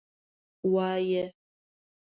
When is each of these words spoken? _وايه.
_وايه. 0.73 1.23